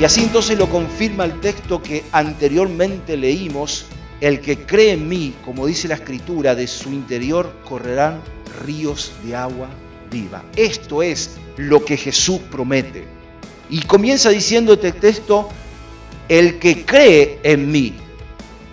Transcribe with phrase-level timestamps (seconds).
[0.00, 3.86] Y así entonces lo confirma el texto que anteriormente leímos,
[4.20, 8.20] el que cree en mí, como dice la escritura, de su interior correrán
[8.64, 9.68] ríos de agua
[10.08, 10.44] viva.
[10.54, 13.04] Esto es lo que Jesús promete.
[13.70, 15.48] Y comienza diciendo este texto,
[16.28, 17.94] el que cree en mí,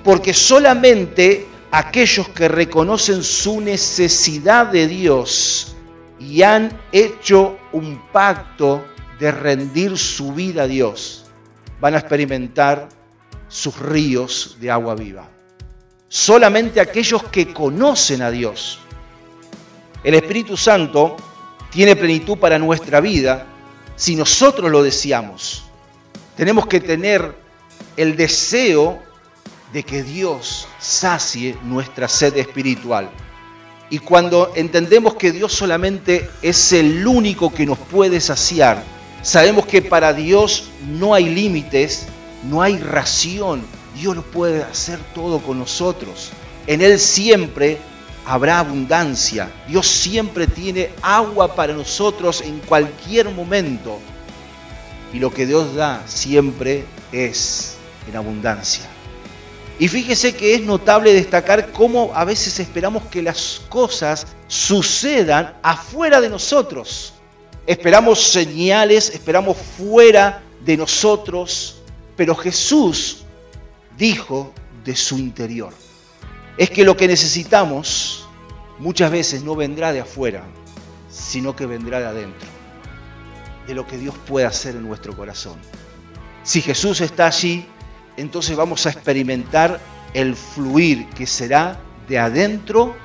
[0.03, 5.75] porque solamente aquellos que reconocen su necesidad de Dios
[6.19, 8.85] y han hecho un pacto
[9.19, 11.24] de rendir su vida a Dios,
[11.79, 12.89] van a experimentar
[13.47, 15.29] sus ríos de agua viva.
[16.07, 18.79] Solamente aquellos que conocen a Dios.
[20.03, 21.15] El Espíritu Santo
[21.69, 23.45] tiene plenitud para nuestra vida
[23.95, 25.63] si nosotros lo deseamos.
[26.35, 27.35] Tenemos que tener
[27.97, 28.99] el deseo
[29.73, 33.09] de que Dios sacie nuestra sed espiritual.
[33.89, 38.83] Y cuando entendemos que Dios solamente es el único que nos puede saciar,
[39.25, 42.05] sabemos que para Dios no hay límites,
[42.43, 43.65] no hay ración.
[43.95, 46.29] Dios lo puede hacer todo con nosotros.
[46.67, 47.79] En Él siempre
[48.23, 49.51] habrá abundancia.
[49.67, 53.99] Dios siempre tiene agua para nosotros en cualquier momento.
[55.11, 58.85] Y lo que Dios da siempre es en abundancia.
[59.79, 66.21] Y fíjese que es notable destacar cómo a veces esperamos que las cosas sucedan afuera
[66.21, 67.14] de nosotros.
[67.67, 71.81] Esperamos señales, esperamos fuera de nosotros,
[72.15, 73.23] pero Jesús
[73.97, 75.73] dijo de su interior.
[76.57, 78.27] Es que lo que necesitamos
[78.77, 80.43] muchas veces no vendrá de afuera,
[81.09, 82.47] sino que vendrá de adentro,
[83.67, 85.59] de lo que Dios puede hacer en nuestro corazón.
[86.43, 87.65] Si Jesús está allí,
[88.15, 89.79] entonces vamos a experimentar
[90.13, 92.95] el fluir que será de adentro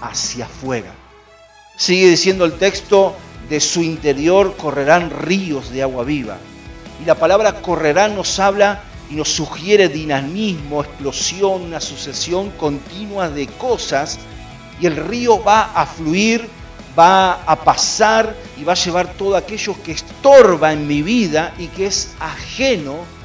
[0.00, 0.94] hacia afuera.
[1.76, 3.16] Sigue diciendo el texto,
[3.48, 6.38] de su interior correrán ríos de agua viva.
[7.02, 13.46] Y la palabra correrán nos habla y nos sugiere dinamismo, explosión, una sucesión continua de
[13.46, 14.18] cosas.
[14.80, 16.48] Y el río va a fluir,
[16.98, 21.68] va a pasar y va a llevar todo aquello que estorba en mi vida y
[21.68, 23.18] que es ajeno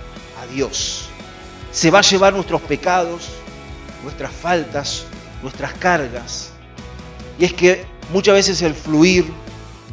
[0.54, 1.06] Dios.
[1.72, 3.30] Se va a llevar nuestros pecados,
[4.04, 5.06] nuestras faltas,
[5.42, 6.50] nuestras cargas.
[7.40, 9.26] Y es que muchas veces el fluir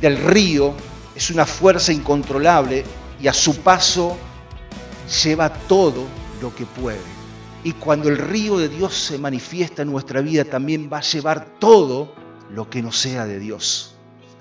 [0.01, 0.75] del río
[1.15, 2.85] es una fuerza incontrolable
[3.21, 4.17] y a su paso
[5.23, 6.07] lleva todo
[6.41, 7.01] lo que puede.
[7.63, 11.47] Y cuando el río de Dios se manifiesta en nuestra vida, también va a llevar
[11.59, 12.15] todo
[12.51, 13.95] lo que no sea de Dios.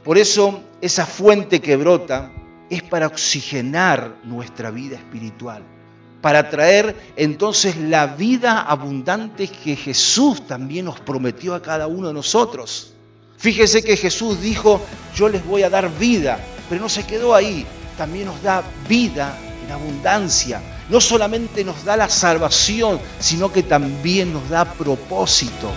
[0.03, 2.31] Por eso esa fuente que brota
[2.69, 5.63] es para oxigenar nuestra vida espiritual
[6.21, 12.13] para traer entonces la vida abundante que Jesús también nos prometió a cada uno de
[12.13, 12.93] nosotros.
[13.39, 14.81] Fíjese que Jesús dijo,
[15.15, 17.65] yo les voy a dar vida, pero no se quedó ahí,
[17.97, 20.61] también nos da vida en abundancia.
[20.89, 25.71] No solamente nos da la salvación, sino que también nos da propósito.